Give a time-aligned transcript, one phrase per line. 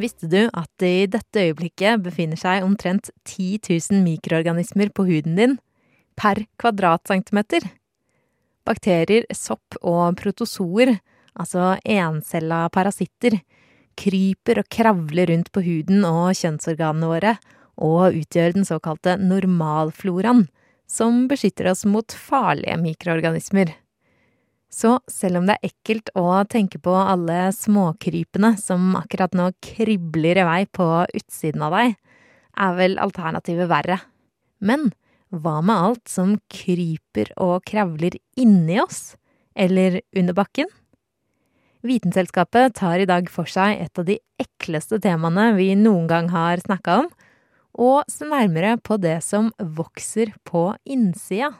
[0.00, 5.36] Visste du at det i dette øyeblikket befinner seg omtrent 10 000 mikroorganismer på huden
[5.36, 5.58] din
[6.16, 7.66] per kvadratcentimeter?
[8.64, 10.94] Bakterier, sopp og protozoer,
[11.36, 13.40] altså encella parasitter,
[14.00, 17.34] kryper og kravler rundt på huden og kjønnsorganene våre
[17.80, 20.46] og utgjør den såkalte normalfloraen,
[20.88, 23.74] som beskytter oss mot farlige mikroorganismer.
[24.70, 30.38] Så selv om det er ekkelt å tenke på alle småkrypene som akkurat nå kribler
[30.38, 31.96] i vei på utsiden av deg,
[32.60, 33.98] er vel alternativet verre.
[34.62, 34.92] Men
[35.30, 39.16] hva med alt som kryper og kravler inni oss,
[39.58, 40.70] eller under bakken?
[41.86, 46.60] Vitenselskapet tar i dag for seg et av de ekleste temaene vi noen gang har
[46.62, 47.08] snakka om,
[47.80, 51.54] og ser nærmere på det som vokser på innsida.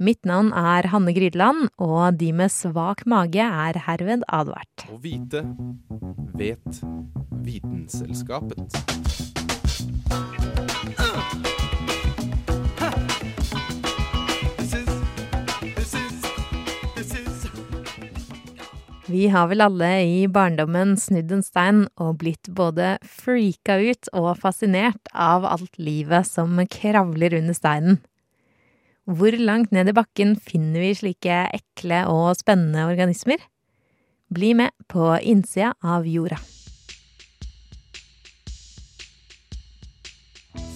[0.00, 4.86] Mitt navn er Hanne Grydeland, og de med svak mage er herved advart.
[4.88, 5.42] Å vite
[6.40, 6.78] vet
[7.44, 8.80] Vitenselskapet.
[19.10, 24.32] Vi har vel alle i barndommen snudd en stein og blitt både freaka ut og
[24.40, 28.00] fascinert av alt livet som kravler under steinen.
[29.08, 33.40] Hvor langt ned i bakken finner vi slike ekle og spennende organismer?
[34.30, 36.36] Bli med på innsida av jorda.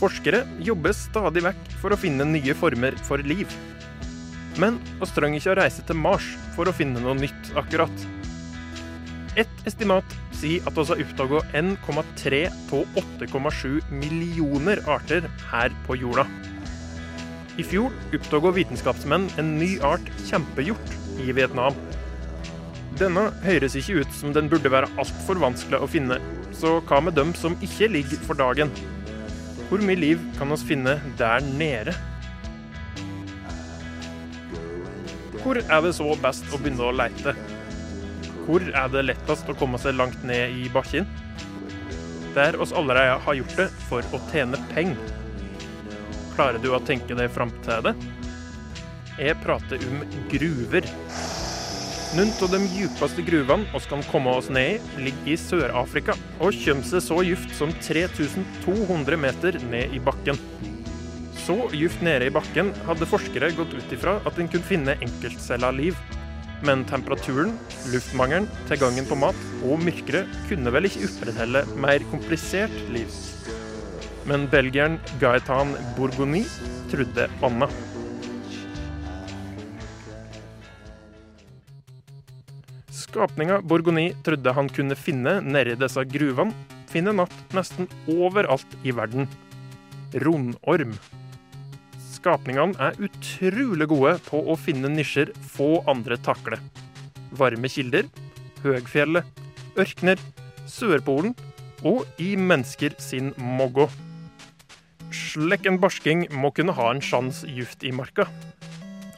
[0.01, 3.51] Forskere jobber stadig vekk for å finne nye former for liv.
[4.61, 8.09] Men vi trenger ikke å reise til Mars for å finne noe nytt akkurat.
[9.39, 16.27] Et estimat sier at vi har oppdaga 1,3 av 8,7 millioner arter her på jorda.
[17.55, 21.77] I fjor oppdaga vitenskapsmenn en ny art kjempehjort i Vietnam.
[22.99, 26.19] Denne høres ikke ut som den burde være altfor vanskelig å finne,
[26.55, 28.75] så hva med dem som ikke ligger for dagen?
[29.69, 31.95] Hvor mye liv kan vi finne der nede?
[35.45, 37.35] Hvor er det så best å begynne å leite?
[38.45, 41.07] Hvor er det lettest å komme seg langt ned i bakken?
[42.35, 45.24] Der oss allerede har gjort det for å tjene penger.
[46.34, 47.95] Klarer du å tenke deg fram til det?
[49.15, 50.00] Jeg prater om
[50.33, 50.87] gruver.
[52.15, 56.56] Noen av de djupeste gruvene vi kan komme oss ned i, ligger i Sør-Afrika og
[56.65, 60.39] kommer seg så djupt som 3200 meter ned i bakken.
[61.44, 65.71] Så djupt nede i bakken hadde forskere gått ut ifra at en kunne finne enkeltcella
[65.75, 65.99] liv.
[66.67, 67.55] Men temperaturen,
[67.93, 73.11] luftmangelen, tilgangen på mat og mørket kunne vel ikke opprettholde mer komplisert liv.
[74.25, 76.45] Men belgieren Gaetan Bourgogny
[76.91, 77.69] trodde anna.
[82.89, 86.55] Skapninga Bourgogny trodde han kunne finne nedi disse gruvene,
[86.89, 89.29] finner natt nesten overalt i verden.
[90.25, 90.97] Rundorm.
[92.15, 96.62] Skapningene er utrolig gode på å finne nisjer få andre takler.
[97.37, 98.09] Varme kilder,
[98.65, 99.45] høgfjellet,
[99.77, 100.23] ørkner,
[100.65, 101.35] Sørpolen
[101.85, 103.91] og i mennesker sin moggo.
[105.34, 108.28] Slik en barsking må kunne ha en sjans juft i marka.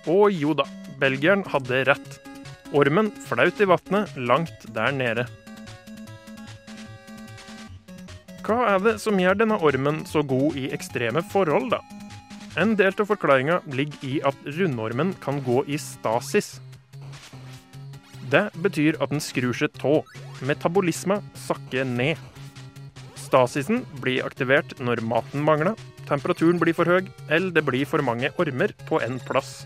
[0.08, 0.64] Og jo da,
[0.96, 2.14] belgieren hadde rett.
[2.72, 5.26] Ormen flaut i vannet langt der nede.
[8.46, 11.82] Hva er det som gjør denne ormen så god i ekstreme forhold, da?
[12.56, 16.54] En del av forklaringa ligger i at rundormen kan gå i stasis.
[18.32, 20.00] Det betyr at den skrur seg tå.
[20.40, 22.16] Metabolisma sakker ned.
[23.20, 25.76] Stasisen blir aktivert når maten mangler,
[26.08, 29.64] temperaturen blir for høy, eller det blir for mange ormer på en plass.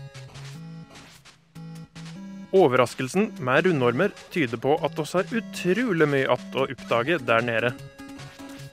[2.51, 7.71] Overraskelsen med rundormer tyder på at oss har utrolig mye att å oppdage der nede.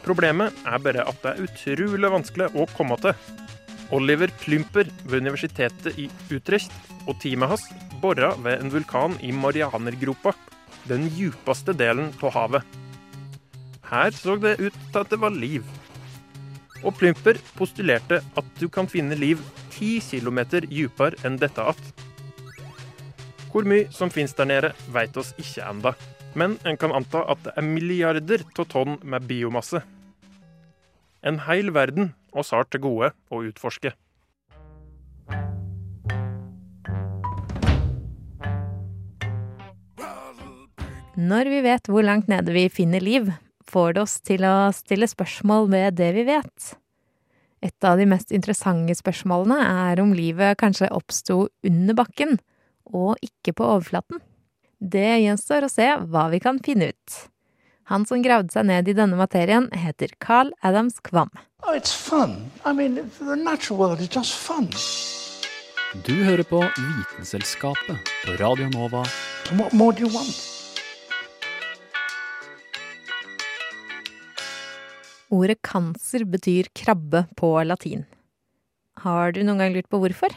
[0.03, 3.15] Problemet er bare at det er utrolig vanskelig å komme til.
[3.95, 6.75] Oliver Plymper ved universitetet i Utrecht
[7.07, 7.69] og teamet hans
[8.03, 10.35] bora ved en vulkan i Marianergropa,
[10.91, 12.79] den djupeste delen av havet.
[13.89, 15.65] Her så det ut til at det var liv.
[16.87, 19.41] Og Plymper postulerte at du kan finne liv
[19.75, 21.83] ti kilometer dypere enn dette att.
[23.53, 25.95] Hvor mye som finnes der nede, vet oss ikke enda.
[26.35, 29.81] Men en kan anta at det er milliarder av tonn med biomasse.
[31.25, 33.95] En hel verden oss har til gode å utforske.
[41.19, 43.33] Når vi vet hvor langt nede vi finner liv,
[43.69, 46.75] får det oss til å stille spørsmål ved det vi vet.
[47.65, 49.59] Et av de mest interessante spørsmålene
[49.91, 52.39] er om livet kanskje oppsto under bakken,
[52.89, 54.23] og ikke på overflaten.
[54.79, 57.19] Det gjenstår å se hva vi kan finne ut.
[57.91, 61.33] Han som gravde seg ned i denne materien, heter Carl Adams Kvam.
[61.67, 62.51] Oh, it's fun.
[62.65, 64.11] I mean, the natural world is.
[66.05, 69.07] Du hører på Vitenselskapet på Radio Nova.
[69.57, 70.58] What more do you want?
[75.29, 78.07] Ordet cancer betyr krabbe på latin.
[79.03, 80.33] Har du noen gang lurt på hvorfor?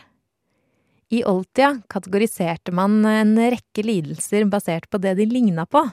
[1.12, 5.84] I oldtida kategoriserte man en rekke lidelser basert på det de ligna på.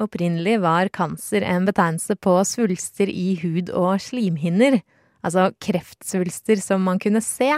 [0.00, 4.82] Opprinnelig var cancer en betegnelse på svulster i hud og slimhinner,
[5.24, 7.50] altså kreftsvulster som man kunne se.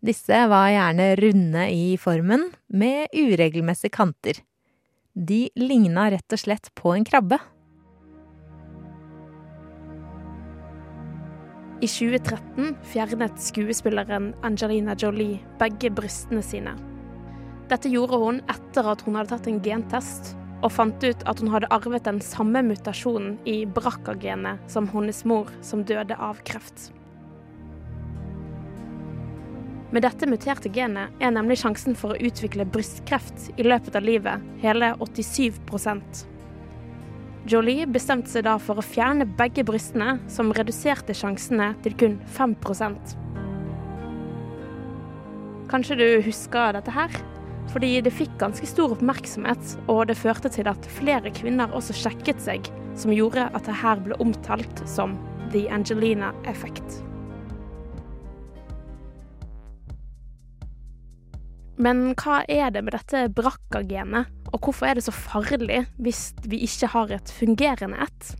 [0.00, 4.38] Disse var gjerne runde i formen, med uregelmessige kanter.
[5.14, 7.40] De ligna rett og slett på en krabbe.
[11.80, 16.74] I 2013 fjernet skuespilleren Angelina Jolie begge brystene sine.
[17.70, 21.48] Dette gjorde hun etter at hun hadde tatt en gentest og fant ut at hun
[21.54, 26.90] hadde arvet den samme mutasjonen i BRCA-genet som hennes mor, som døde av kreft.
[29.90, 34.44] Med dette muterte genet er nemlig sjansen for å utvikle brystkreft i løpet av livet
[34.60, 35.64] hele 87
[37.48, 43.16] Jolie bestemte seg da for å fjerne begge brystene, som reduserte sjansene til kun 5%
[45.70, 47.14] Kanskje du husker dette her?
[47.70, 52.42] Fordi det fikk ganske stor oppmerksomhet, og det førte til at flere kvinner også sjekket
[52.42, 52.66] seg,
[52.98, 55.14] som gjorde at det her ble omtalt som
[55.54, 57.04] The Angelina Effect.
[61.80, 66.58] Men hva er det med dette BRCA-genet, og hvorfor er det så farlig hvis vi
[66.66, 68.34] ikke har et fungerende ett?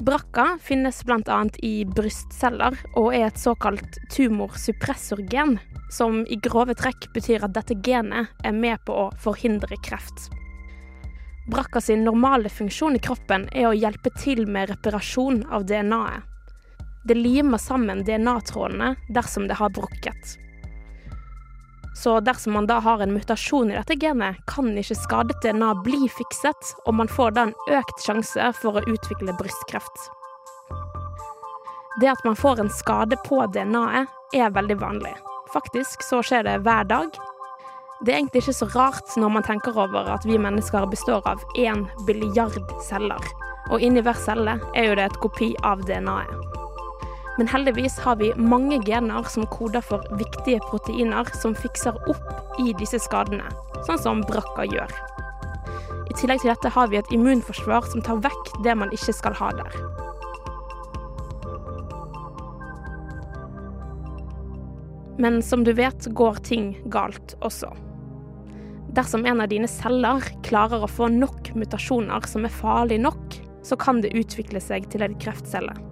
[0.00, 1.38] BRCA finnes bl.a.
[1.66, 5.58] i brystceller og er et såkalt tumorsuppressorgen,
[5.90, 10.30] som i grove trekk betyr at dette genet er med på å forhindre kreft.
[11.50, 16.22] BRCA sin normale funksjon i kroppen er å hjelpe til med reparasjon av DNA-et.
[17.10, 20.36] Det limer sammen DNA-trådene dersom det har brukket.
[22.02, 26.08] Så dersom man da har en mutasjon i dette genet, kan ikke skadet DNA bli
[26.08, 30.06] fikset, og man får da en økt sjanse for å utvikle brystkreft.
[32.00, 35.12] Det at man får en skade på DNA-et, er veldig vanlig.
[35.52, 37.20] Faktisk så skjer det hver dag.
[38.06, 41.42] Det er egentlig ikke så rart når man tenker over at vi mennesker består av
[41.58, 43.28] én billiard celler,
[43.68, 46.69] og inni hver celle er jo det et kopi av DNA-et.
[47.40, 52.74] Men heldigvis har vi mange gener som koder for viktige proteiner som fikser opp i
[52.76, 53.46] disse skadene,
[53.86, 54.92] sånn som brakka gjør.
[56.04, 59.38] I tillegg til dette har vi et immunforsvar som tar vekk det man ikke skal
[59.40, 59.80] ha der.
[65.16, 67.72] Men som du vet, går ting galt også.
[68.92, 73.80] Dersom en av dine celler klarer å få nok mutasjoner som er farlig nok, så
[73.80, 75.86] kan det utvikle seg til en kreftcelle.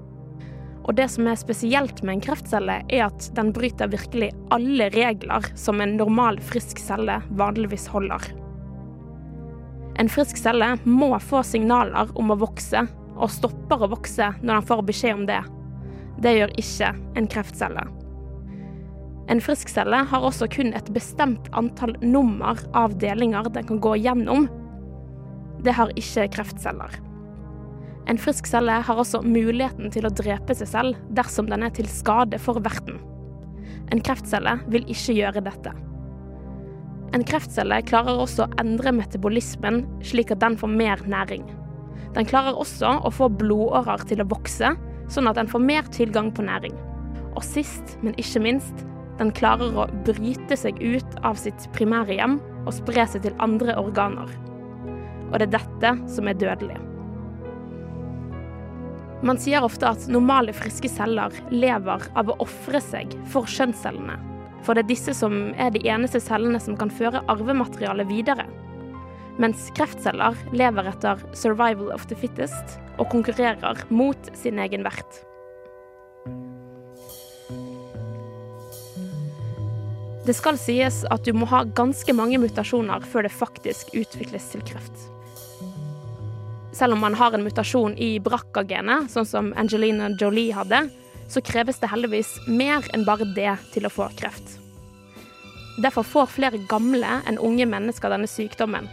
[0.88, 5.44] Og det som er spesielt med en kreftcelle, er at den bryter virkelig alle regler
[5.58, 8.24] som en normal, frisk celle vanligvis holder.
[10.00, 12.86] En frisk celle må få signaler om å vokse,
[13.18, 15.40] og stopper å vokse når den får beskjed om det.
[16.22, 17.82] Det gjør ikke en kreftcelle.
[19.28, 23.98] En frisk celle har også kun et bestemt antall nummer av delinger den kan gå
[24.00, 24.48] gjennom.
[25.66, 26.96] Det har ikke kreftceller.
[28.08, 31.88] En frisk celle har også muligheten til å drepe seg selv dersom den er til
[31.92, 32.96] skade for verten.
[33.92, 35.74] En kreftcelle vil ikke gjøre dette.
[37.16, 41.44] En kreftcelle klarer også å endre metabolismen slik at den får mer næring.
[42.16, 44.72] Den klarer også å få blodårer til å vokse,
[45.12, 46.76] sånn at den får mer tilgang på næring.
[47.36, 48.84] Og sist, men ikke minst,
[49.20, 53.76] den klarer å bryte seg ut av sitt primære hjem og spre seg til andre
[53.80, 54.32] organer.
[55.28, 56.78] Og det er dette som er dødelig.
[59.22, 64.14] Man sier ofte at normale, friske celler lever av å ofre seg for kjønnscellene.
[64.62, 68.46] For det er disse som er de eneste cellene som kan føre arvematerialet videre.
[69.42, 75.24] Mens kreftceller lever etter 'survival of the fittest' og konkurrerer mot sin egen vert.
[80.26, 84.62] Det skal sies at du må ha ganske mange mutasjoner før det faktisk utvikles til
[84.62, 85.17] kreft.
[86.78, 90.84] Selv om man har en mutasjon i BRCA-genet, sånn som Angelina Jolie hadde,
[91.26, 94.52] så kreves det heldigvis mer enn bare det til å få kreft.
[95.82, 98.86] Derfor får flere gamle enn unge mennesker denne sykdommen.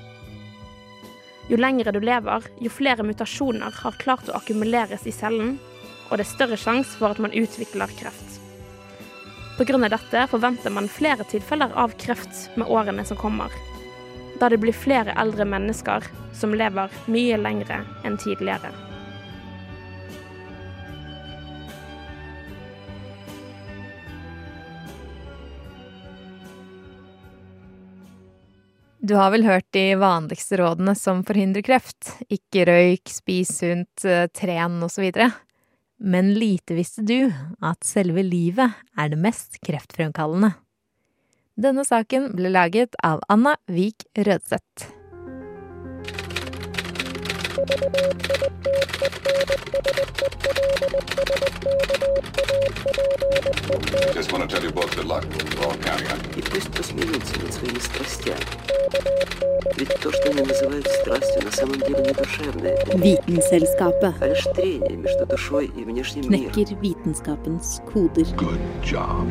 [1.45, 5.59] Jo lengre du lever, jo flere mutasjoner har klart å akkumuleres i cellen,
[6.09, 8.39] og det er større sjanse for at man utvikler kreft.
[9.59, 9.77] Pga.
[9.89, 13.53] dette forventer man flere tilfeller av kreft med årene som kommer,
[14.39, 18.73] da det blir flere eldre mennesker som lever mye lengre enn tidligere.
[29.05, 32.15] Du har vel hørt de vanligste rådene som forhindrer kreft?
[32.31, 35.11] Ikke røyk, spis sunt, eh, tren osv.
[36.01, 37.29] Men lite visste du
[37.61, 40.55] at selve livet er det mest kreftfremkallende.
[41.56, 44.88] Denne saken ble laget av Anna Vik Rødseth.
[54.14, 55.24] Just want to tell you both good luck.
[55.56, 56.38] We're all counting on you.
[56.38, 58.44] И пусть посмеются над своими страстями.
[59.76, 64.96] Ведь то, что они называют страстью, на самом деле не душевное, Vitenselskapet а лишь трение
[64.96, 66.52] между душой и внешним миром.
[66.52, 68.26] knekker vitenskapens koder.
[68.36, 69.26] Good job.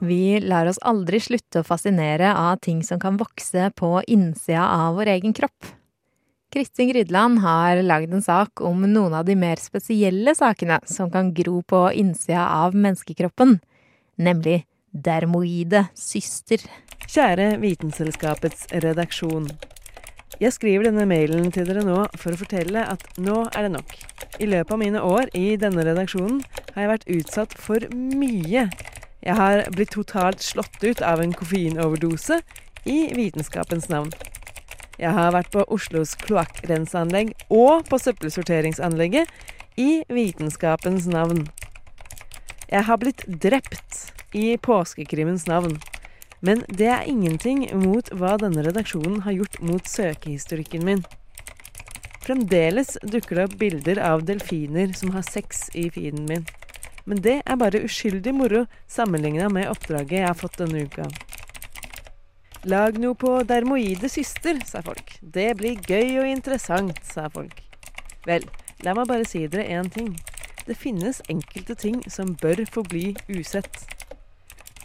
[0.00, 4.96] Vi lar oss aldri slutte å fascinere av ting som kan vokse på innsida av
[4.96, 5.66] vår egen kropp.
[6.50, 11.34] Kristin Grydland har lagd en sak om noen av de mer spesielle sakene som kan
[11.36, 13.58] gro på innsida av menneskekroppen,
[14.16, 16.64] nemlig dermoide syster.
[17.04, 19.50] Kjære Vitenselskapets redaksjon.
[20.40, 23.92] Jeg skriver denne mailen til dere nå for å fortelle at nå er det nok.
[24.40, 26.40] I løpet av mine år i denne redaksjonen
[26.72, 28.70] har jeg vært utsatt for mye.
[29.20, 32.40] Jeg har blitt totalt slått ut av en koffeinoverdose
[32.88, 34.12] i vitenskapens navn.
[35.00, 39.28] Jeg har vært på Oslos kloakkrenseanlegg og på søppelsorteringsanlegget
[39.80, 41.46] i vitenskapens navn.
[42.70, 45.78] Jeg har blitt drept i påskekrimens navn.
[46.40, 51.02] Men det er ingenting mot hva denne redaksjonen har gjort mot søkehistorikken min.
[52.24, 56.46] Fremdeles dukker det opp bilder av delfiner som har sex i feeden min.
[57.10, 61.08] Men det er bare uskyldig moro sammenligna med oppdraget jeg har fått denne uka.
[62.70, 65.16] Lag noe på dermoide syster, sa folk.
[65.20, 67.64] Det blir gøy og interessant, sa folk.
[68.28, 68.44] Vel,
[68.84, 70.12] la meg bare si dere én ting.
[70.68, 73.80] Det finnes enkelte ting som bør forbli usett.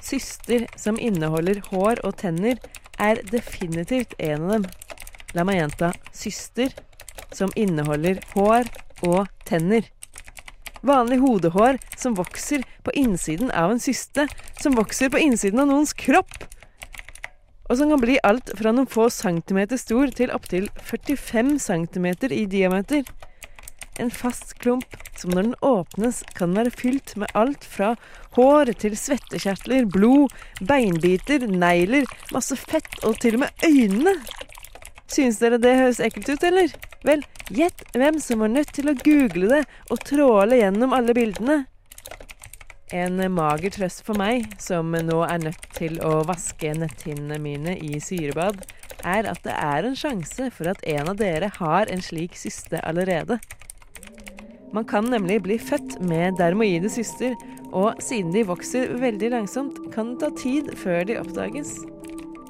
[0.01, 2.57] Syster som inneholder hår og tenner,
[2.97, 4.69] er definitivt en av dem.
[5.35, 6.73] La meg gjenta syster
[7.35, 8.71] som inneholder hår
[9.03, 9.83] og tenner.
[10.85, 14.27] Vanlig hodehår som vokser på innsiden av en syste,
[14.61, 16.43] som vokser på innsiden av noens kropp.
[17.65, 22.43] Og som kan bli alt fra noen få centimeter stor til opptil 45 centimeter i
[22.45, 23.01] diameter.
[23.97, 27.95] En fast klump som når den åpnes kan være fylt med alt fra
[28.37, 34.19] hår til svettekjertler, blod, beinbiter, negler, masse fett og til og med øynene.
[35.11, 36.73] Synes dere det høres ekkelt ut, eller?
[37.05, 37.21] Vel,
[37.53, 41.63] gjett hvem som var nødt til å google det og tråle gjennom alle bildene.
[42.93, 47.99] En mager trøst for meg, som nå er nødt til å vaske netthinnene mine i
[48.01, 48.61] syrebad,
[49.05, 52.81] er at det er en sjanse for at en av dere har en slik syste
[52.85, 53.39] allerede.
[54.73, 57.35] Man kan nemlig bli født med dermoide syster,
[57.71, 61.77] og siden de vokser veldig langsomt, kan det ta tid før de oppdages.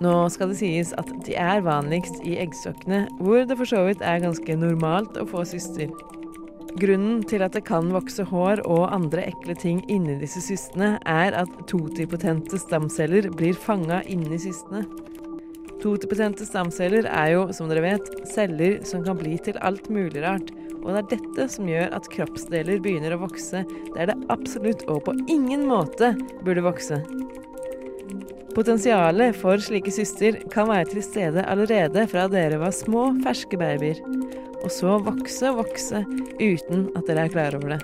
[0.04, 4.04] Nå skal det sies at de er vanligst i eggstokkene, hvor det for så vidt
[4.04, 5.94] er ganske normalt å få syster.
[6.76, 11.38] Grunnen til at det kan vokse hår og andre ekle ting inni disse systene, er
[11.40, 14.84] at totipotente stamceller blir fanga inni systene.
[15.80, 20.52] Totipotente stamceller er jo, som dere vet, celler som kan bli til alt mulig rart.
[20.84, 23.64] Og det er dette som gjør at kroppsdeler begynner å vokse
[23.96, 26.12] der det absolutt og på ingen måte
[26.44, 27.00] burde vokse.
[28.56, 34.00] Potensialet for slike syster kan være til stede allerede fra dere var små, ferske babyer,
[34.64, 36.06] og så vokse og vokse
[36.40, 37.82] uten at dere er klar over det.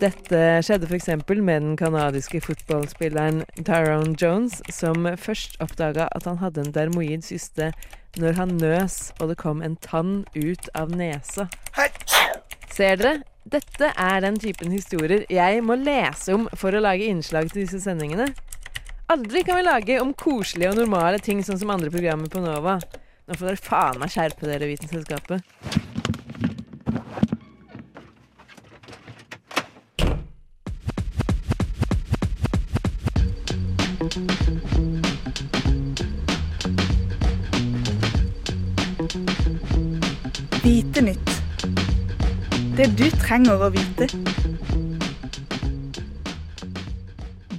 [0.00, 1.10] Dette skjedde f.eks.
[1.28, 7.68] med den canadiske fotballspilleren Tyrone Jones, som først oppdaga at han hadde en dermoid syste
[8.16, 11.46] når han nøs og det kom en tann ut av nesa.
[12.72, 13.20] Ser dere?
[13.44, 17.82] Dette er den typen historier jeg må lese om for å lage innslag til disse
[17.82, 18.28] sendingene.
[19.12, 22.78] Aldri kan vi lage om koselige og normale ting sånn som andre programmer på Nova.
[23.28, 25.44] Nå får dere faen meg skjerpe dere, Vitenselskapet.
[40.64, 41.36] Vite nytt.
[42.80, 44.08] Det du trenger å vite.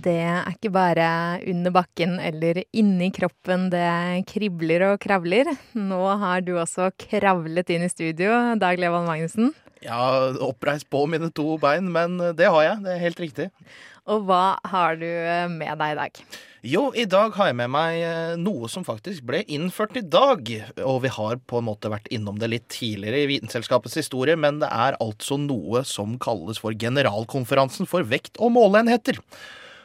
[0.03, 1.07] Det er ikke bare
[1.47, 5.47] under bakken eller inni kroppen det kribler og kravler.
[5.79, 9.53] Nå har du også kravlet inn i studio, Dag Levan Magnussen.
[9.83, 12.83] Ja, oppreist på mine to bein, men det har jeg.
[12.83, 13.47] Det er helt riktig.
[14.11, 15.07] Og hva har du
[15.55, 16.19] med deg i dag?
[16.63, 20.47] Jo, i dag har jeg med meg eh, noe som faktisk ble innført i dag.
[20.83, 24.61] Og vi har på en måte vært innom det litt tidligere i Vitenselskapets historie, men
[24.63, 29.19] det er altså noe som kalles for Generalkonferansen for vekt og måleenheter.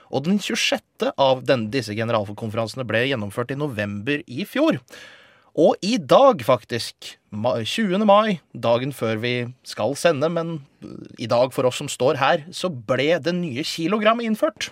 [0.09, 1.11] Og den 26.
[1.15, 4.81] av denne, disse generalkonferansene ble gjennomført i november i fjor.
[5.59, 8.05] Og i dag, faktisk, 20.
[8.07, 9.35] mai, dagen før vi
[9.67, 10.61] skal sende, men
[11.19, 14.71] i dag for oss som står her, så ble det nye kilogrammet innført.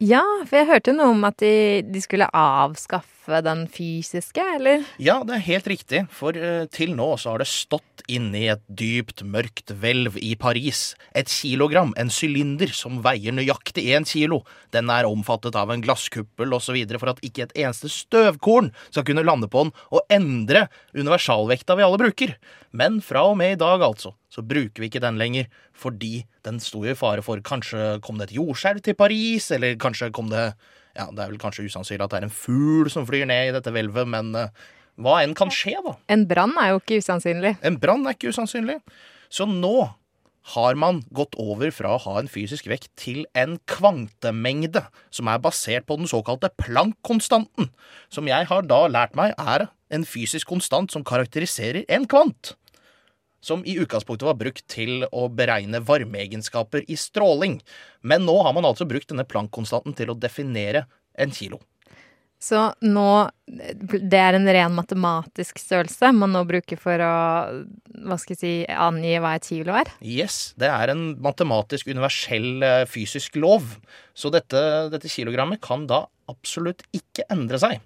[0.00, 4.84] Ja, for jeg hørte noe om at de, de skulle avskaffe den fysiske, eller?
[4.98, 8.62] Ja, det er helt riktig, for uh, til nå så har det stått inni et
[8.66, 14.40] dypt, mørkt hvelv i Paris et kilogram, en sylinder som veier nøyaktig én kilo.
[14.74, 16.78] Den er omfattet av en glasskuppel osv.
[16.96, 21.86] for at ikke et eneste støvkorn skal kunne lande på den og endre universalvekta vi
[21.86, 22.34] alle bruker.
[22.72, 26.60] Men fra og med i dag, altså, så bruker vi ikke den lenger fordi den
[26.60, 30.52] sto i fare for kanskje kom det et jordskjelv til Paris, eller kanskje kom det
[30.98, 33.54] Ja, det er vel kanskje usannsynlig at det er en fugl som flyr ned i
[33.54, 34.50] dette hvelvet, men uh,
[35.00, 35.94] hva enn kan skje, da.
[36.12, 37.54] En brann er jo ikke usannsynlig.
[37.66, 38.80] En brann er ikke usannsynlig.
[39.30, 39.88] Så nå
[40.54, 44.82] har man gått over fra å ha en fysisk vekt til en kvantemengde,
[45.12, 47.70] som er basert på den såkalte Planck-konstanten,
[48.10, 52.54] som jeg har da lært meg er en fysisk konstant som karakteriserer en kvant
[53.40, 57.58] som i utgangspunktet var brukt til å beregne varmeegenskaper i stråling.
[58.02, 60.86] Men nå har man altså brukt denne Planck-konstanten til å definere
[61.18, 61.60] en kilo.
[62.40, 63.08] Så nå
[63.44, 67.14] Det er en ren matematisk størrelse man nå bruker for å
[68.00, 69.90] hva skal jeg si, angi hva et kilo er?
[70.00, 70.54] Yes.
[70.56, 73.74] Det er en matematisk, universell eh, fysisk lov.
[74.16, 77.84] Så dette, dette kilogrammet kan da absolutt ikke endre seg.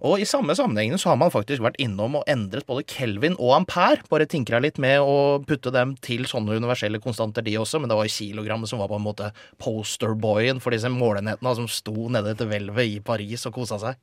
[0.00, 3.52] Og i samme sammenhengen så har man faktisk vært innom og endret både Kelvin og
[3.58, 4.00] ampere.
[4.08, 7.82] Bare tinkra litt med å putte dem til sånne universelle konstanter, de også.
[7.82, 9.28] Men det var jo kilogrammet som var på en måte
[9.60, 14.00] posterboyen for disse målenhetene som sto nede etter hvelvet i Paris og kosa seg.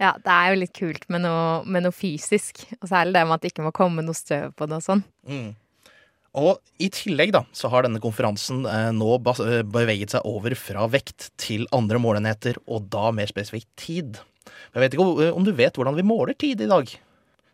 [0.00, 2.66] Ja, det er jo litt kult med noe, med noe, fysisk.
[2.80, 5.04] Og særlig det med at det ikke må komme noe støv på det og sånn.
[5.30, 5.50] Mm.
[6.40, 10.84] Og i tillegg da, så har denne konferansen eh, nå eh, beveget seg over fra
[10.90, 14.20] vekt til andre målenheter, og da mer spesifikt tid.
[14.48, 16.90] Jeg vet ikke om du vet hvordan vi måler tid i dag?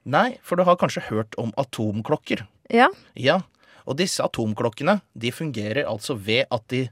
[0.07, 2.44] Nei, for du har kanskje hørt om atomklokker?
[2.70, 2.88] Ja.
[3.18, 3.42] Ja,
[3.87, 6.88] Og disse atomklokkene de fungerer altså ved at de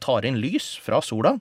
[0.00, 1.34] tar inn lys fra sola.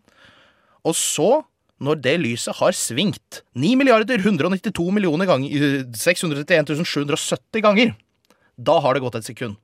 [0.83, 1.43] Og så,
[1.79, 7.95] når det lyset har svingt 9 milliarder 192 millioner ganger 631 770 ganger,
[8.59, 9.55] da har det gått et sekund.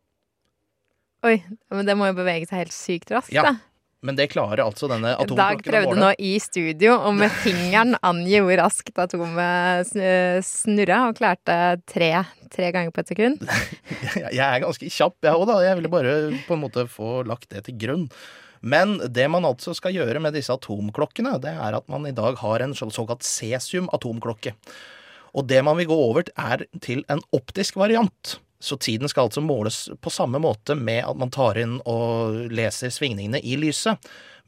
[1.25, 1.39] Oi,
[1.73, 3.43] men det må jo bevege seg helt sykt raskt, ja.
[3.43, 3.55] da.
[4.05, 8.37] Men det klarer altså denne atomklokken Dag prøvde nå i studio å med fingeren angi
[8.43, 9.91] hvor raskt atomet
[10.45, 11.57] snurra, og klarte
[11.89, 12.11] tre,
[12.53, 13.45] tre ganger på et sekund.
[14.37, 15.59] jeg er ganske kjapp, jeg òg, da.
[15.65, 16.15] Jeg ville bare
[16.45, 18.09] på en måte få lagt det til grunn.
[18.65, 22.37] Men det man altså skal gjøre med disse atomklokkene, det er at man i dag
[22.41, 24.55] har en såkalt cesium-atomklokke.
[25.35, 28.37] Og det man vil gå over, er til en optisk variant.
[28.59, 32.93] Så tiden skal altså måles på samme måte med at man tar inn og leser
[32.93, 33.99] svingningene i lyset.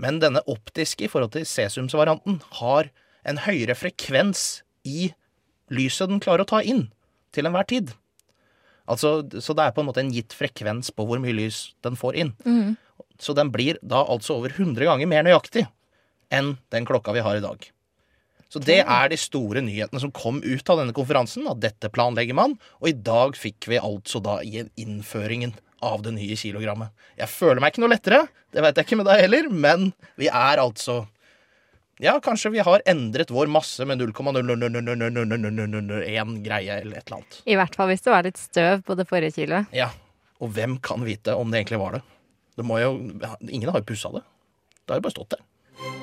[0.02, 2.92] Men denne optiske i forhold til cesiumsvarianten har
[3.28, 5.12] en høyere frekvens i
[5.74, 6.88] lyset den klarer å ta inn
[7.36, 7.92] til enhver tid.
[8.88, 12.00] Altså, så det er på en måte en gitt frekvens på hvor mye lys den
[12.00, 12.36] får inn.
[12.48, 12.78] Mm.
[13.20, 15.66] Så den blir da altså over 100 ganger mer nøyaktig
[16.34, 17.68] enn den klokka vi har i dag.
[18.48, 21.48] Så det er de store nyhetene som kom ut av denne konferansen.
[21.52, 22.56] At dette planlegger man.
[22.80, 26.90] Og i dag fikk vi altså da innføringen av det nye kilogrammet.
[27.20, 29.80] Jeg føler meg ikke noe lettere, det vet jeg ikke med deg heller, men
[30.20, 30.96] vi er altså
[32.02, 37.42] Ja, kanskje vi har endret vår masse med 0,00001 greie eller et eller annet.
[37.50, 39.66] I hvert fall hvis det var litt støv på det forrige kiloet.
[39.74, 39.90] Ja.
[40.38, 42.04] Og hvem kan vite om det egentlig var det?
[42.58, 42.92] Det jo
[43.50, 44.22] Ingen har jo pussa det.
[44.86, 45.42] Det har jo bare stått der.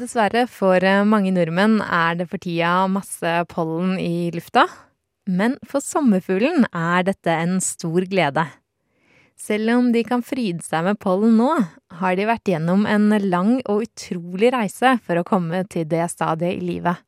[0.00, 4.62] Dessverre for mange nordmenn er det for tida masse pollen i lufta.
[5.28, 8.46] Men for sommerfuglen er dette en stor glede.
[9.36, 11.50] Selv om de kan fryde seg med pollen nå,
[12.00, 16.56] har de vært gjennom en lang og utrolig reise for å komme til det stadiet
[16.56, 17.02] i livet.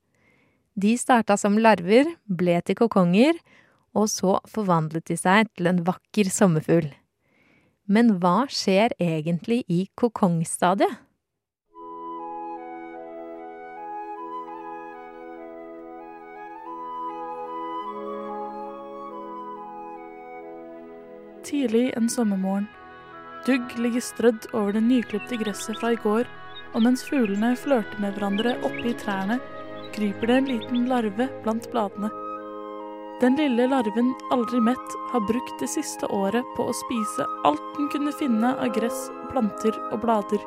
[0.76, 3.36] De starta som larver, ble til kokonger,
[3.96, 6.90] og så forvandlet de seg til en vakker sommerfugl.
[7.88, 11.00] Men hva skjer egentlig i kokongstadiet?
[21.42, 22.68] Tidlig en sommermorgen.
[23.46, 26.28] Dugg ligger strødd over det nyklipte gresset fra i går,
[26.72, 29.40] og mens fuglene flørter med hverandre oppe i trærne,
[29.92, 32.12] kryper det en liten larve blant bladene.
[33.22, 37.90] Den lille larven, aldri mett, har brukt det siste året på å spise alt den
[37.92, 40.46] kunne finne av gress, planter og blader.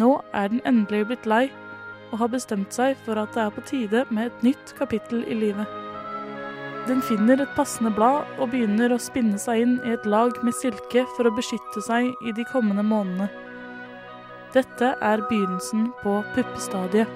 [0.00, 1.46] Nå er den endelig blitt lei,
[2.12, 5.40] og har bestemt seg for at det er på tide med et nytt kapittel i
[5.40, 5.85] livet.
[6.86, 10.54] Den finner et passende blad og begynner å spinne seg inn i et lag med
[10.54, 13.26] silke for å beskytte seg i de kommende månedene.
[14.54, 17.10] Dette er begynnelsen på puppestadiet.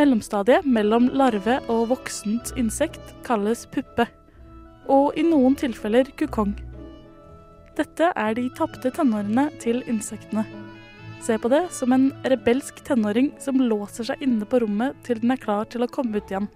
[0.00, 4.08] Mellomstadiet mellom larve og voksent insekt kalles puppe,
[4.92, 6.52] og i noen tilfeller kukong.
[7.78, 10.44] Dette er de tapte tenårene til insektene.
[11.22, 15.32] Se på det som en rebelsk tenåring som låser seg inne på rommet til den
[15.32, 16.48] er klar til å komme ut igjen.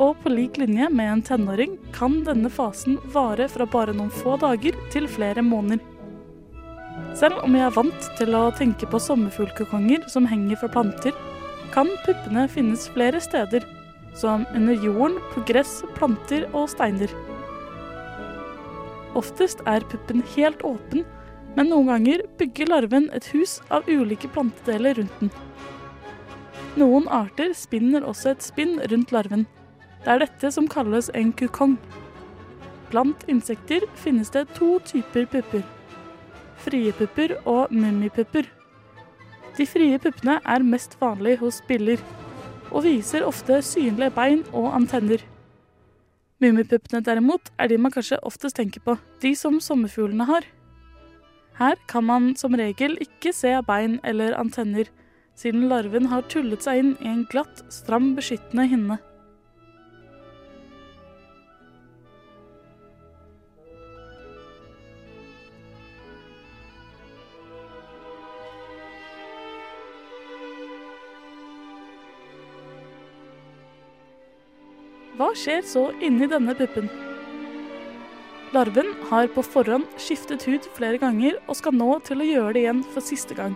[0.00, 4.38] Og på lik linje med en tenåring kan denne fasen vare fra bare noen få
[4.40, 5.82] dager til flere måneder.
[7.18, 11.12] Selv om jeg er vant til å tenke på sommerfuglkukonger som henger fra planter,
[11.74, 13.66] kan puppene finnes flere steder,
[14.14, 17.10] som under jorden, på gress, planter og steiner.
[19.18, 21.04] Oftest er puppen helt åpen,
[21.56, 25.32] men noen ganger bygger larven et hus av ulike plantedeler rundt den.
[26.78, 29.48] Noen arter spinner også et spinn rundt larven.
[30.04, 31.74] Det er dette som kalles en kukong.
[32.92, 35.66] Blant insekter finnes det to typer pupper.
[36.62, 38.46] Frie pupper og mummipupper.
[39.58, 41.98] De frie puppene er mest vanlig hos biller,
[42.70, 45.22] og viser ofte synlige bein og antenner.
[46.40, 50.46] Mummipuppene derimot er de man kanskje oftest tenker på, de som sommerfuglene har.
[51.60, 54.88] Her kan man som regel ikke se bein eller antenner,
[55.36, 58.96] siden larven har tullet seg inn i en glatt, stram, beskyttende hinne.
[75.30, 76.88] Skjer så inni denne puppen?
[78.50, 82.64] Larven har på forhånd skiftet hud flere ganger og skal nå til å gjøre det
[82.64, 83.54] igjen for siste gang.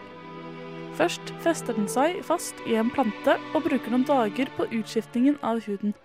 [0.94, 5.64] Først fester den seg fast i en plante og bruker noen dager på utskiftningen av
[5.66, 5.96] huden.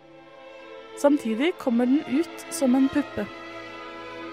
[0.98, 3.28] Samtidig kommer den ut som en puppe.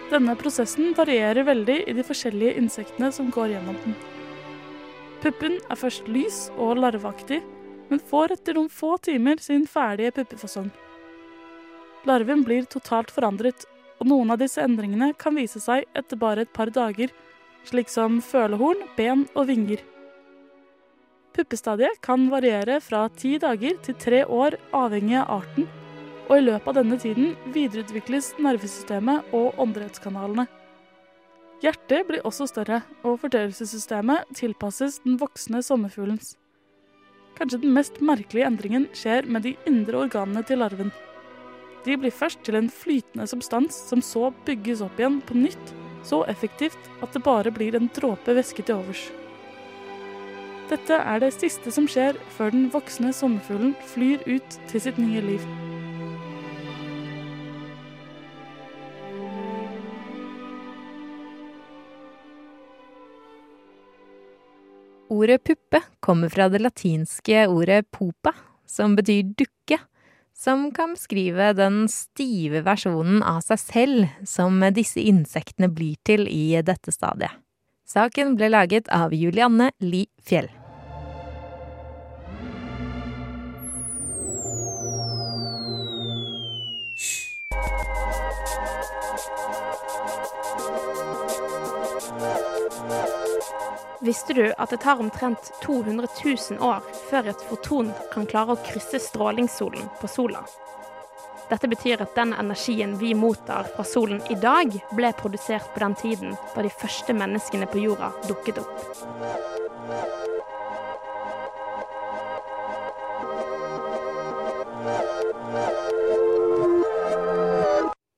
[0.09, 3.99] Denne prosessen varierer veldig i de forskjellige insektene som går gjennom den.
[5.21, 7.43] Puppen er først lys og larveaktig,
[7.91, 10.73] men får etter noen få timer sin ferdige puppefasong.
[12.07, 13.65] Larven blir totalt forandret,
[13.99, 17.11] og noen av disse endringene kan vise seg etter bare et par dager,
[17.67, 19.83] slik som følehorn, ben og vinger.
[21.37, 25.67] Puppestadiet kan variere fra ti dager til tre år, avhengig av arten,
[26.29, 30.47] og i løpet av denne tiden videreutvikles nervesystemet og åndedrettskanalene.
[31.65, 36.35] Hjertet blir også større, og fordøyelsessystemet tilpasses den voksne sommerfuglens.
[37.37, 40.93] Kanskje den mest merkelige endringen skjer med de indre organene til larven.
[41.87, 45.71] De blir først til en flytende substans som så bygges opp igjen på nytt,
[46.07, 49.05] så effektivt at det bare blir en dråpe væske til overs.
[50.67, 55.23] Dette er det siste som skjer før den voksne sommerfuglen flyr ut til sitt nye
[55.23, 55.47] liv.
[65.07, 68.35] Ordet puppe kommer fra det latinske ordet popa,
[68.67, 69.79] som betyr dukke,
[70.37, 76.61] som kan beskrive den stive versjonen av seg selv som disse insektene blir til i
[76.63, 77.33] dette stadiet.
[77.87, 80.51] Saken ble laget av Julianne Li Fjell.
[94.01, 98.63] Visste du at det tar omtrent 200 000 år før et foton kan klare å
[98.69, 100.45] krysse strålingssolen på sola?
[101.47, 105.95] Dette betyr at den energien vi mottar fra solen i dag, ble produsert på den
[105.99, 108.75] tiden da de første menneskene på jorda dukket opp.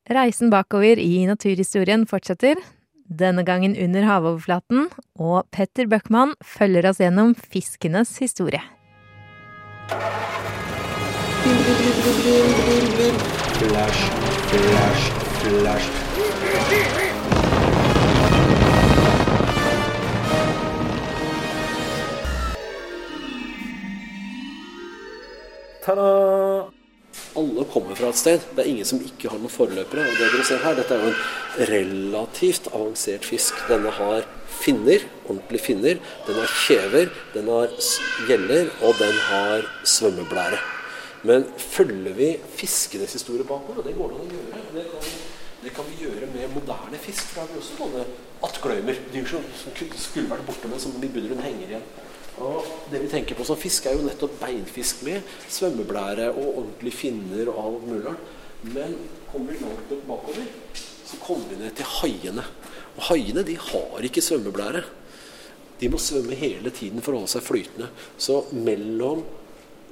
[0.08, 2.56] Reisen bakover i naturhistorien fortsetter,
[3.09, 8.62] denne gangen under havoverflaten, og Petter Bøckmann følger oss gjennom fiskenes historie.
[13.59, 14.05] Flash,
[14.53, 15.90] flash, flash.
[25.85, 26.77] Ta-da!
[27.38, 28.46] Alle kommer fra et sted.
[28.55, 30.07] Det er ingen som ikke har noen forløpere.
[30.09, 33.61] Og det dere ser her, Dette er jo en relativt avansert fisk.
[33.70, 34.27] Denne har
[34.59, 36.01] finner, ordentlige finner.
[36.27, 37.77] Den har kjever, den har
[38.29, 40.59] gjeller, og den har svømmeblære.
[41.29, 45.09] Men følger vi fiskenes historie bakover, og det går det an å gjøre Det kan,
[45.62, 47.24] det kan vi gjøre med moderne fisk.
[47.31, 48.05] For da har vi også sånne
[48.48, 49.01] attgløymer.
[49.14, 51.88] Dyr som, som skulle vært borte, men som i bunnen henger igjen.
[52.40, 56.96] Og Det vi tenker på som fisk, er jo nettopp beinfisk med svømmeblære og ordentlige
[56.96, 58.14] finner og alt mulig.
[58.74, 58.94] Men
[59.31, 60.46] kommer vi langt nok bakover,
[61.07, 62.44] så kommer vi ned til haiene.
[62.96, 64.83] Og haiene de har ikke svømmeblære.
[65.81, 67.90] De må svømme hele tiden for å holde seg flytende.
[68.18, 69.22] Så mellom,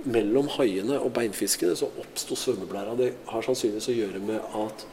[0.05, 2.97] mellom haiene og beinfiskene så oppsto svømmeblæra.
[2.99, 4.87] Det har sannsynligvis å gjøre med at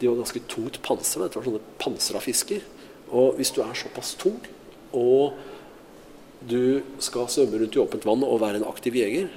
[0.00, 1.26] de var ganske tungt pansra.
[1.26, 2.64] Dette var sånne pansra fisker.
[3.10, 4.38] Og hvis du er såpass tung
[4.96, 5.36] og
[6.48, 9.28] du skal svømme rundt i åpent vann og være en aktiv jeger,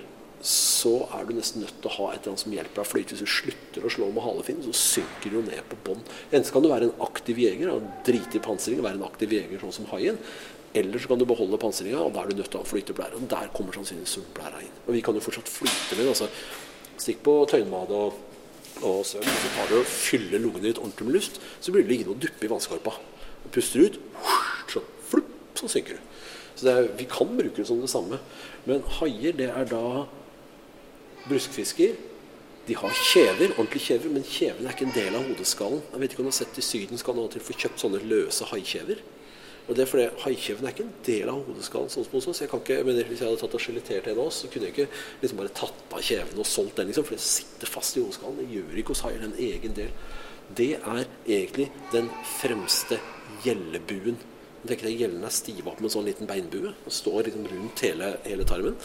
[0.44, 3.16] så er du nesten nødt til å ha et eller annet som hjelper deg flyte.
[3.16, 6.02] Hvis du slutter å slå med halefinn, så synker du jo ned på bånn.
[6.34, 9.32] Enten kan du være en aktiv jeger og drite i pansring og være en aktiv
[9.38, 10.20] jeger sånn som haien.
[10.76, 13.20] Eller så kan du beholde pansringa, og da er du nødt til å ha flyteblære.
[13.22, 14.78] Og der kommer sannsynligvis svømmeblæra inn.
[14.84, 16.10] Og vi kan jo fortsatt flyte med.
[16.12, 16.28] Altså,
[16.98, 18.18] stikk på tøyenbadet og,
[18.82, 21.40] og svøm, så tar du og fyller lungene ditt ordentlig med luft.
[21.64, 22.98] Så blir du liggende og duppe i vannskorpa.
[23.44, 24.02] Og puster ut,
[24.74, 25.30] så flupp,
[25.62, 26.13] så synker du.
[26.56, 28.20] Så er, vi kan bruke det som det samme.
[28.66, 30.06] Men haier, det er da
[31.28, 31.96] bruskfisker.
[32.68, 35.82] De har kjever, ordentlige kjever, men kjevene er ikke en del av hodeskallen.
[35.92, 38.48] Jeg vet ikke om du har sett I Syden skal man få kjøpt sånne løse
[38.54, 39.02] haikjever.
[39.64, 41.92] Og det er fordi Haikjeven er ikke en del av hodeskallen.
[41.92, 42.42] sånn som hos oss.
[42.44, 44.68] Jeg kan ikke, men Hvis jeg hadde tatt og skjelettert en av oss, så kunne
[44.68, 44.88] jeg ikke
[45.22, 46.88] liksom bare tatt av kjeven og solgt den.
[46.88, 48.38] liksom, For det sitter fast i hodeskallen.
[48.44, 49.22] Det gjør ikke hos haier.
[49.22, 49.92] Er en egen del.
[50.54, 53.00] Det er egentlig den fremste
[53.46, 54.18] gjellebuen.
[54.64, 57.82] Tenk at Gjellene er stive opp med en sånn liten beinbue og står liksom rundt
[57.84, 58.78] hele, hele tarmen.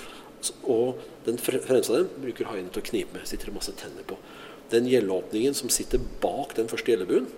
[0.70, 3.26] Og den fre- fremste av dem bruker haiene til å knipe med.
[3.30, 4.18] Sitter det masse tenner på.
[4.72, 7.28] Den gjelleåpningen som sitter bak den første gjellebuen,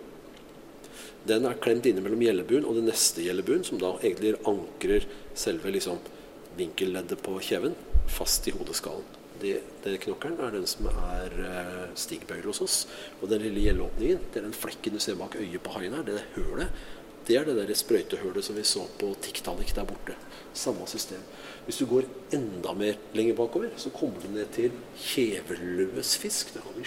[1.29, 5.05] den er klemt inne mellom gjellebuen og den neste gjellebuen, som da egentlig ankrer
[5.37, 6.01] selve liksom,
[6.57, 7.77] vinkelleddet på kjeven
[8.11, 9.05] fast i hodeskallen.
[9.41, 12.79] Det, det knokkelen er den som er eh, stigbøyle hos oss.
[13.21, 16.05] Og den lille gjelleåpningen, det er den flekken du ser bak øyet på haien her,
[16.09, 16.83] det er hølet.
[17.31, 20.17] Det er det der sprøytehølet som vi så på Tiktaalik der borte.
[20.51, 21.21] Samme system.
[21.63, 26.51] Hvis du går enda mer lenger bakover, så kommer du ned til kjeveløs fisk.
[26.57, 26.83] Der har vi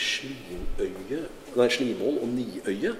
[1.78, 2.92] slimål og niøye.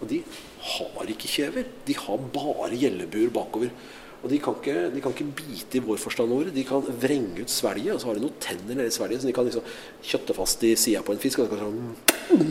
[0.00, 0.22] Og de
[0.70, 1.68] har ikke kjever.
[1.84, 3.68] De har bare gjellebuer bakover.
[4.22, 6.54] Og de kan, ikke, de kan ikke bite i vår forstand ordet.
[6.56, 9.34] De kan vrenge ut svelget, og så har de noen tenner nedi svelget, så de
[9.36, 9.68] kan liksom
[10.02, 11.44] kjøtte fast i sida på en fisk.
[11.44, 12.48] Og så kan sånn,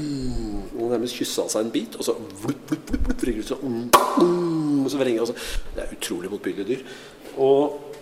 [0.88, 3.88] og nærmest kyssa seg en bit, og så vlupp, vlupp, vrenger ut sånn,
[5.20, 5.38] altså.
[5.76, 7.00] Det er utrolig motbydelige dyr.
[7.38, 7.96] Og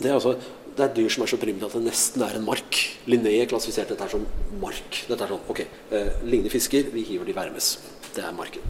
[0.00, 0.34] det er altså
[0.74, 2.78] det er dyr som er så primitive at det nesten er en mark.
[3.10, 4.24] Linné klassifiserte dette som
[4.62, 5.04] mark.
[5.06, 5.60] Dette er sånn, ok,
[5.94, 7.76] eh, Lignende fisker, vi hiver de værmes.
[8.14, 8.64] Det er marken.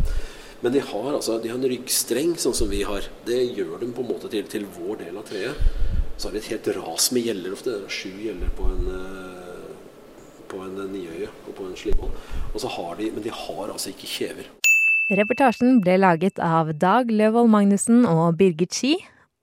[0.61, 3.09] Men de har altså, de har en ryggstreng, sånn som vi har.
[3.25, 5.57] Det gjør dem på en måte til, til vår del av treet.
[6.17, 7.79] Så har vi et helt ras med gjeller ofte.
[7.89, 9.34] Sju gjeller på en, eh,
[10.55, 12.13] på en niøye og på en slimål.
[12.53, 14.51] Og så har de, Men de har altså ikke kjever.
[15.11, 18.95] Reportasjen ble laget av Dag Løvold Magnussen og Birgit Ski,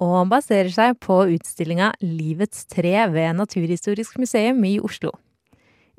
[0.02, 5.12] og baserer seg på utstillinga Livets tre ved Naturhistorisk museum i Oslo.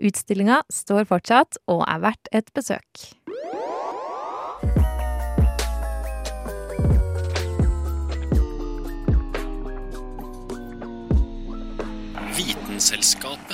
[0.03, 3.12] Utstillinga står fortsatt og er verdt et besøk.
[12.35, 13.52] Vitenselskapet.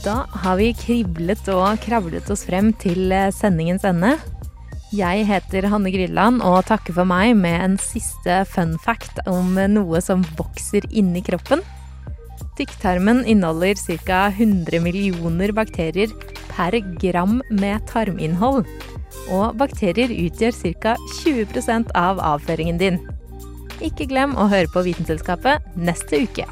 [0.00, 4.14] Da har vi kriblet og kravlet oss frem til eh, sendingens ende.
[4.96, 10.00] Jeg heter Hanne Grilland og takker for meg med en siste fun fact om noe
[10.02, 11.60] som vokser inni kroppen.
[12.56, 14.22] Tykktarmen inneholder ca.
[14.32, 16.10] 100 millioner bakterier
[16.48, 18.64] per gram med tarminnhold.
[19.30, 20.96] Og bakterier utgjør ca.
[21.20, 22.98] 20% av avføringen din.
[23.84, 26.48] Ikke glem å høre på Vitenselskapet neste uke.